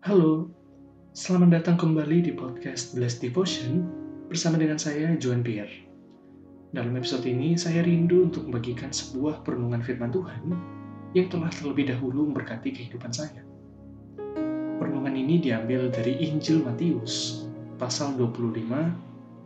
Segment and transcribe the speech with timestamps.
[0.00, 0.48] Halo,
[1.12, 3.84] selamat datang kembali di podcast Blessed Devotion
[4.32, 5.68] bersama dengan saya, Joan Pierre.
[6.72, 10.56] Dalam episode ini, saya rindu untuk membagikan sebuah perenungan firman Tuhan
[11.12, 13.44] yang telah terlebih dahulu memberkati kehidupan saya.
[14.80, 17.44] Perenungan ini diambil dari Injil Matius,
[17.76, 18.56] pasal 25,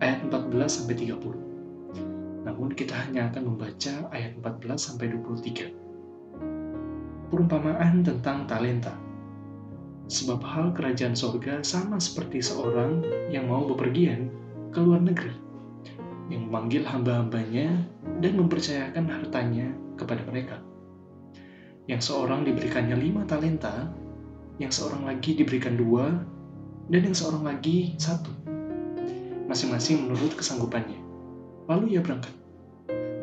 [0.06, 2.46] ayat 14-30.
[2.46, 7.34] Namun kita hanya akan membaca ayat 14-23.
[7.34, 9.03] Perumpamaan tentang talenta.
[10.04, 13.00] Sebab hal kerajaan sorga sama seperti seorang
[13.32, 14.28] yang mau bepergian
[14.68, 15.32] ke luar negeri,
[16.28, 17.72] yang memanggil hamba-hambanya
[18.20, 20.60] dan mempercayakan hartanya kepada mereka.
[21.88, 23.88] Yang seorang diberikannya lima talenta,
[24.60, 26.12] yang seorang lagi diberikan dua,
[26.92, 28.28] dan yang seorang lagi satu.
[29.48, 31.00] Masing-masing menurut kesanggupannya.
[31.68, 32.32] Lalu ia berangkat.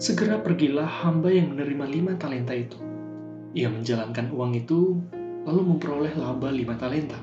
[0.01, 2.77] Segera pergilah hamba yang menerima lima talenta itu.
[3.53, 4.97] Ia menjalankan uang itu
[5.45, 7.17] lalu memperoleh laba lima talenta.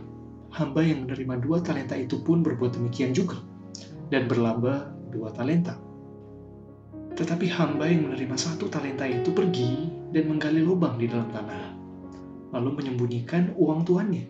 [0.49, 3.37] Hamba yang menerima dua talenta itu pun berbuat demikian juga,
[4.09, 5.77] dan berlaba dua talenta.
[7.19, 11.75] Tetapi hamba yang menerima satu talenta itu pergi dan menggali lubang di dalam tanah,
[12.57, 14.25] lalu menyembunyikan uang tuannya.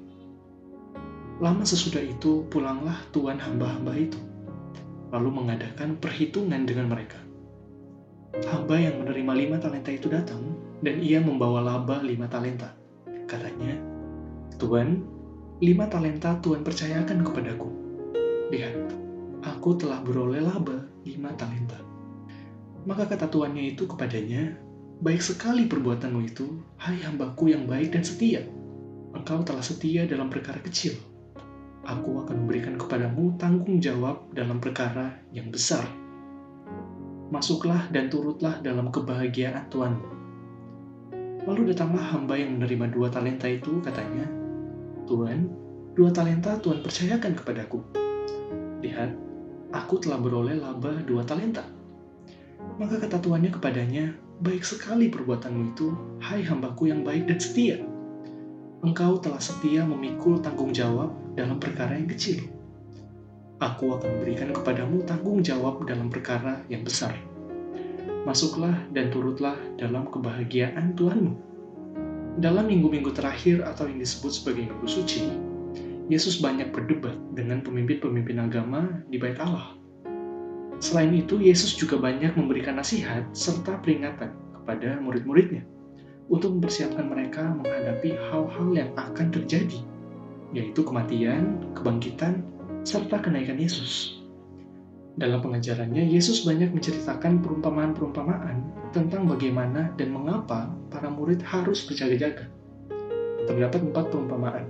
[1.38, 4.18] Lama sesudah itu pulanglah tuan hamba-hamba itu,
[5.14, 7.20] lalu mengadakan perhitungan dengan mereka.
[8.48, 10.42] Hamba yang menerima lima talenta itu datang,
[10.82, 12.77] dan ia membawa laba lima talenta.
[13.28, 13.76] Katanya,
[14.56, 15.04] Tuan,
[15.60, 17.68] lima talenta Tuhan percayakan kepadaku.
[18.48, 18.74] Lihat,
[19.44, 21.76] aku telah beroleh laba lima talenta.
[22.88, 24.56] Maka kata tuannya itu kepadanya,
[24.98, 28.42] Baik sekali perbuatanmu itu, hai hambaku yang baik dan setia.
[29.14, 30.98] Engkau telah setia dalam perkara kecil.
[31.86, 35.86] Aku akan memberikan kepadamu tanggung jawab dalam perkara yang besar.
[37.30, 40.17] Masuklah dan turutlah dalam kebahagiaan Tuanmu
[41.48, 44.28] Lalu datanglah hamba yang menerima dua talenta itu, katanya,
[45.08, 45.48] Tuhan,
[45.96, 47.80] dua talenta Tuhan percayakan kepadaku.
[48.84, 49.16] Lihat,
[49.72, 51.64] aku telah beroleh laba dua talenta.
[52.76, 54.12] Maka kata tuannya kepadanya,
[54.44, 55.88] baik sekali perbuatanmu itu,
[56.20, 57.80] hai hambaku yang baik dan setia.
[58.84, 62.44] Engkau telah setia memikul tanggung jawab dalam perkara yang kecil.
[63.56, 67.27] Aku akan memberikan kepadamu tanggung jawab dalam perkara yang besar
[68.26, 71.34] masuklah dan turutlah dalam kebahagiaan Tuhanmu.
[72.38, 75.26] Dalam minggu-minggu terakhir atau yang disebut sebagai minggu suci,
[76.08, 79.76] Yesus banyak berdebat dengan pemimpin-pemimpin agama di bait Allah.
[80.78, 85.66] Selain itu, Yesus juga banyak memberikan nasihat serta peringatan kepada murid-muridnya
[86.30, 89.80] untuk mempersiapkan mereka menghadapi hal-hal yang akan terjadi,
[90.54, 92.46] yaitu kematian, kebangkitan,
[92.86, 94.17] serta kenaikan Yesus.
[95.18, 98.62] Dalam pengajarannya, Yesus banyak menceritakan perumpamaan-perumpamaan
[98.94, 102.46] tentang bagaimana dan mengapa para murid harus berjaga-jaga.
[103.50, 104.64] Terdapat empat perumpamaan,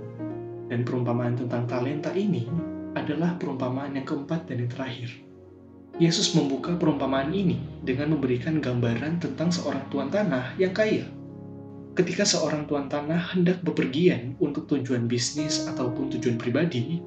[0.65, 2.49] dan perumpamaan tentang talenta ini
[2.97, 5.09] adalah perumpamaan yang keempat dan yang terakhir.
[6.01, 11.05] Yesus membuka perumpamaan ini dengan memberikan gambaran tentang seorang tuan tanah yang kaya.
[11.93, 17.03] Ketika seorang tuan tanah hendak bepergian untuk tujuan bisnis ataupun tujuan pribadi,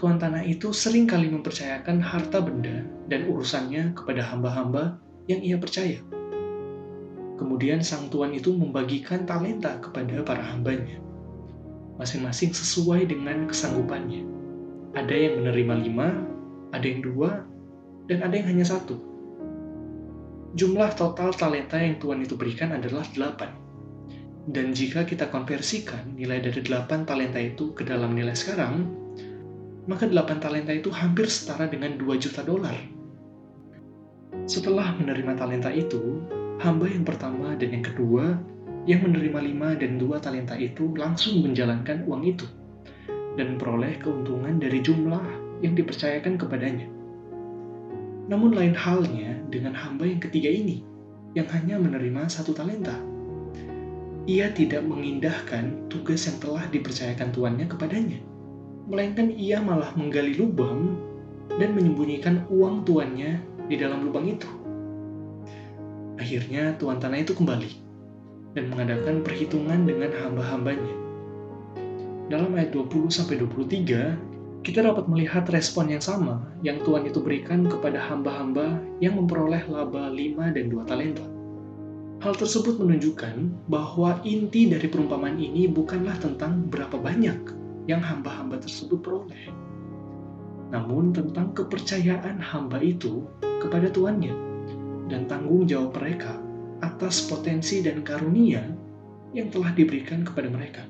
[0.00, 4.96] tuan tanah itu sering kali mempercayakan harta benda dan urusannya kepada hamba-hamba
[5.28, 6.00] yang ia percaya.
[7.36, 10.96] Kemudian sang tuan itu membagikan talenta kepada para hambanya,
[12.00, 14.24] masing-masing sesuai dengan kesanggupannya.
[14.96, 16.08] Ada yang menerima lima,
[16.72, 17.44] ada yang dua,
[18.08, 18.96] dan ada yang hanya satu.
[20.56, 23.52] Jumlah total talenta yang Tuhan itu berikan adalah delapan.
[24.48, 28.88] Dan jika kita konversikan nilai dari delapan talenta itu ke dalam nilai sekarang,
[29.88, 32.76] maka delapan talenta itu hampir setara dengan 2 juta dolar.
[34.44, 36.20] Setelah menerima talenta itu,
[36.60, 38.36] hamba yang pertama dan yang kedua
[38.88, 42.48] yang menerima lima dan dua talenta itu langsung menjalankan uang itu
[43.36, 45.22] dan memperoleh keuntungan dari jumlah
[45.60, 46.88] yang dipercayakan kepadanya.
[48.32, 50.80] Namun lain halnya dengan hamba yang ketiga ini,
[51.36, 52.96] yang hanya menerima satu talenta.
[54.24, 58.29] Ia tidak mengindahkan tugas yang telah dipercayakan tuannya kepadanya
[58.90, 60.98] melainkan ia malah menggali lubang
[61.62, 63.38] dan menyembunyikan uang tuannya
[63.70, 64.50] di dalam lubang itu.
[66.18, 67.70] Akhirnya tuan tanah itu kembali
[68.58, 70.94] dan mengadakan perhitungan dengan hamba-hambanya.
[72.26, 78.82] Dalam ayat 20-23, kita dapat melihat respon yang sama yang Tuhan itu berikan kepada hamba-hamba
[78.98, 81.26] yang memperoleh laba 5 dan 2 talenta.
[82.20, 87.59] Hal tersebut menunjukkan bahwa inti dari perumpamaan ini bukanlah tentang berapa banyak
[87.90, 89.50] yang hamba-hamba tersebut peroleh.
[90.70, 93.26] Namun tentang kepercayaan hamba itu
[93.58, 94.32] kepada tuannya
[95.10, 96.38] dan tanggung jawab mereka
[96.86, 98.62] atas potensi dan karunia
[99.34, 100.86] yang telah diberikan kepada mereka.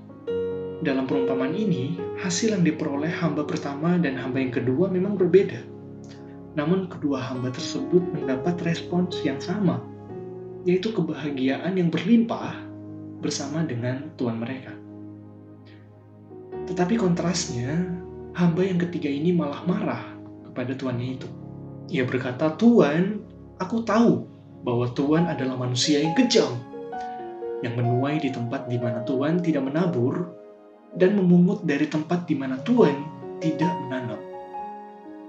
[0.80, 5.60] dalam perumpamaan ini, hasil yang diperoleh hamba pertama dan hamba yang kedua memang berbeda.
[6.56, 9.84] Namun kedua hamba tersebut mendapat respons yang sama,
[10.64, 12.64] yaitu kebahagiaan yang berlimpah
[13.20, 14.79] bersama dengan Tuhan mereka.
[16.70, 17.74] Tetapi kontrasnya,
[18.38, 20.06] hamba yang ketiga ini malah marah
[20.46, 21.28] kepada tuannya itu.
[21.90, 23.26] Ia berkata, Tuhan,
[23.58, 24.22] aku tahu
[24.62, 26.54] bahwa Tuhan adalah manusia yang kejam,
[27.66, 30.30] yang menuai di tempat di mana Tuhan tidak menabur,
[30.94, 32.94] dan memungut dari tempat di mana Tuhan
[33.42, 34.22] tidak menanam.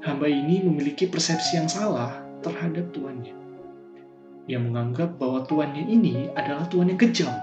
[0.06, 3.34] Hamba ini memiliki persepsi yang salah terhadap tuannya.
[4.50, 7.34] Ia menganggap bahwa tuannya ini adalah tuan yang kejam,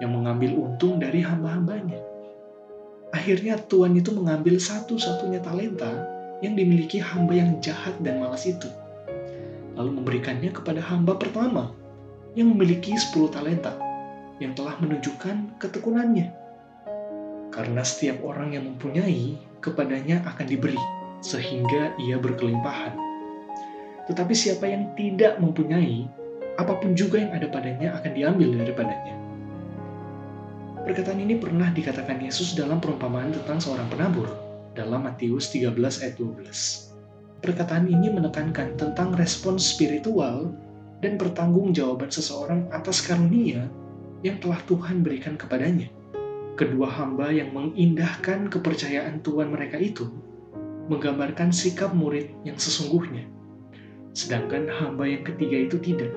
[0.00, 2.07] yang mengambil untung dari hamba-hambanya.
[3.28, 6.08] Akhirnya tuan itu mengambil satu-satunya talenta
[6.40, 8.72] yang dimiliki hamba yang jahat dan malas itu.
[9.76, 11.76] Lalu memberikannya kepada hamba pertama
[12.32, 13.76] yang memiliki 10 talenta
[14.40, 16.32] yang telah menunjukkan ketekunannya.
[17.52, 20.80] Karena setiap orang yang mempunyai, kepadanya akan diberi,
[21.20, 22.96] sehingga ia berkelimpahan.
[24.08, 26.08] Tetapi siapa yang tidak mempunyai,
[26.56, 29.27] apa pun juga yang ada padanya akan diambil daripadanya.
[30.88, 34.24] Perkataan ini pernah dikatakan Yesus dalam perumpamaan tentang seorang penabur
[34.72, 37.44] dalam Matius 13 ayat 12.
[37.44, 40.48] Perkataan ini menekankan tentang respons spiritual
[41.04, 43.68] dan pertanggungjawaban seseorang atas karunia
[44.24, 45.92] yang telah Tuhan berikan kepadanya.
[46.56, 50.08] Kedua hamba yang mengindahkan kepercayaan Tuhan mereka itu
[50.88, 53.28] menggambarkan sikap murid yang sesungguhnya,
[54.16, 56.16] sedangkan hamba yang ketiga itu tidak.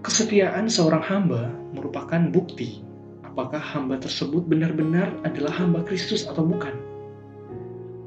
[0.00, 2.88] Kesetiaan seorang hamba merupakan bukti
[3.30, 6.74] apakah hamba tersebut benar-benar adalah hamba Kristus atau bukan.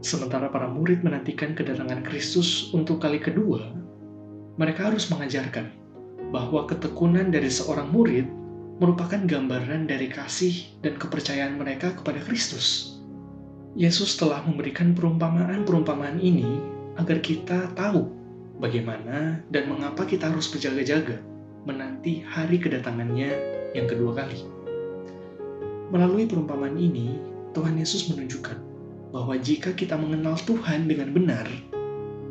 [0.04, 3.72] Sementara para murid menantikan kedatangan Kristus untuk kali kedua,
[4.60, 5.72] mereka harus mengajarkan
[6.36, 8.28] bahwa ketekunan dari seorang murid
[8.84, 13.00] merupakan gambaran dari kasih dan kepercayaan mereka kepada Kristus.
[13.80, 16.60] Yesus telah memberikan perumpamaan-perumpamaan ini
[17.00, 18.12] agar kita tahu
[18.60, 21.18] bagaimana dan mengapa kita harus berjaga-jaga
[21.64, 23.32] menanti hari kedatangannya
[23.72, 24.63] yang kedua kali.
[25.94, 27.22] Melalui perumpamaan ini,
[27.54, 28.58] Tuhan Yesus menunjukkan
[29.14, 31.46] bahwa jika kita mengenal Tuhan dengan benar,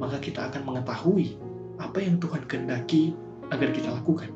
[0.02, 1.38] maka kita akan mengetahui
[1.78, 3.14] apa yang Tuhan kehendaki
[3.54, 4.34] agar kita lakukan.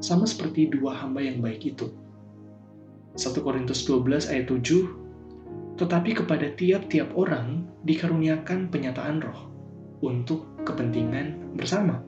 [0.00, 1.92] Sama seperti dua hamba yang baik itu.
[3.20, 9.52] 1 Korintus 12 ayat 7 Tetapi kepada tiap-tiap orang dikaruniakan penyataan roh
[10.00, 12.00] untuk kepentingan bersama.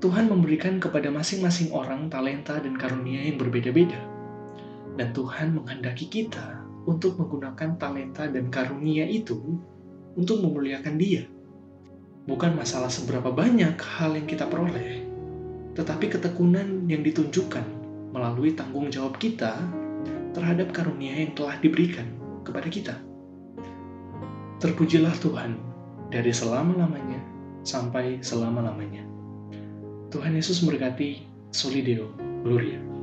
[0.00, 4.17] Tuhan memberikan kepada masing-masing orang talenta dan karunia yang berbeda-beda.
[4.98, 9.38] Dan Tuhan menghendaki kita untuk menggunakan talenta dan karunia itu
[10.18, 11.22] untuk memuliakan Dia.
[12.26, 15.06] Bukan masalah seberapa banyak hal yang kita peroleh,
[15.78, 17.62] tetapi ketekunan yang ditunjukkan
[18.10, 19.54] melalui tanggung jawab kita
[20.34, 22.10] terhadap karunia yang telah diberikan
[22.42, 22.98] kepada kita.
[24.58, 25.54] Terpujilah Tuhan
[26.10, 27.22] dari selama-lamanya
[27.62, 29.06] sampai selama-lamanya.
[30.10, 31.22] Tuhan Yesus memberkati
[31.54, 32.10] Solideo
[32.42, 32.97] Gloria.